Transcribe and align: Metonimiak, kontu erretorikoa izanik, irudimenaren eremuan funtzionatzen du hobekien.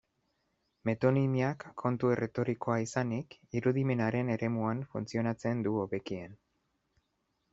Metonimiak, 0.89 1.65
kontu 1.81 2.09
erretorikoa 2.13 2.77
izanik, 2.85 3.37
irudimenaren 3.61 4.33
eremuan 4.37 4.81
funtzionatzen 4.95 5.61
du 5.67 5.75
hobekien. 5.83 6.35